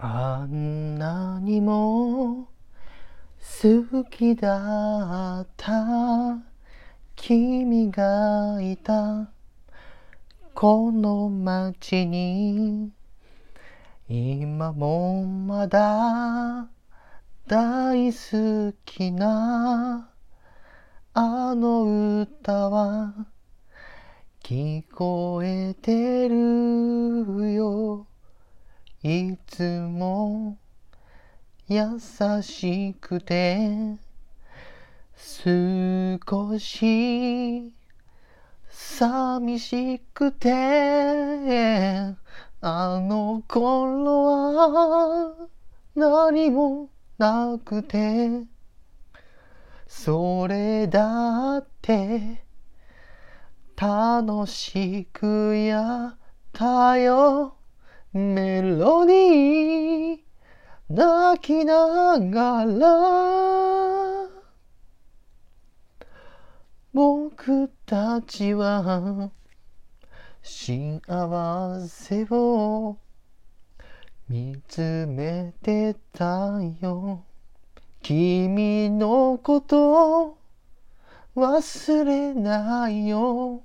[0.00, 2.46] あんなにも
[3.36, 6.38] 好きだった
[7.16, 9.28] 君がいた
[10.54, 12.92] この街に
[14.08, 16.68] 今もまだ
[17.48, 20.08] 大好きな
[21.12, 23.26] あの歌は
[24.44, 28.07] 聞こえてるよ
[29.04, 30.58] いつも
[31.68, 32.00] 優
[32.42, 33.96] しくて
[35.14, 37.72] 少し
[38.68, 40.50] 寂しくて
[42.60, 45.48] あの頃は
[45.94, 48.42] 何もなくて
[49.86, 52.42] それだって
[53.76, 56.18] 楽しくやっ
[56.52, 57.57] たよ。
[58.12, 60.18] メロディー
[60.88, 64.28] 泣きながら
[66.94, 69.30] 僕たちは
[70.42, 71.00] 幸
[71.86, 72.96] せを
[74.26, 77.24] 見つめてたよ。
[78.02, 80.38] 君のこと
[81.36, 83.62] 忘れないよ。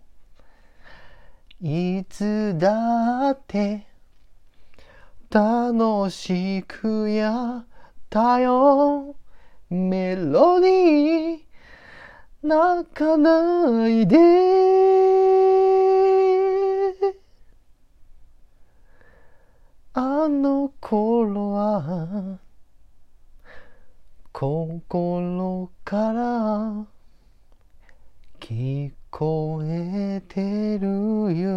[1.62, 3.93] いつだって
[5.34, 7.66] 楽しくやっ
[8.08, 9.16] たよ。
[9.68, 11.40] メロディー
[12.44, 14.18] 泣かないで。
[19.94, 22.38] あの頃は
[24.32, 26.86] 心から
[28.40, 31.53] 聞こえてるよ。